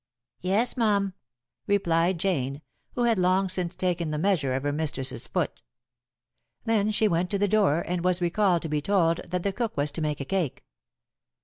"Yes, 0.39 0.75
mum," 0.75 1.13
replied 1.67 2.17
Jane, 2.17 2.63
who 2.95 3.03
had 3.03 3.19
long 3.19 3.49
since 3.49 3.75
taken 3.75 4.09
the 4.09 4.17
measure 4.17 4.55
of 4.55 4.63
her 4.63 4.71
mistress's 4.71 5.27
foot. 5.27 5.61
Then 6.65 6.89
she 6.89 7.07
went 7.07 7.29
to 7.29 7.37
the 7.37 7.47
door, 7.47 7.81
and 7.85 8.03
was 8.03 8.19
recalled 8.19 8.63
to 8.63 8.67
be 8.69 8.81
told 8.81 9.17
that 9.29 9.43
the 9.43 9.53
cook 9.53 9.77
was 9.77 9.91
to 9.91 10.01
make 10.01 10.19
a 10.19 10.25
cake. 10.25 10.65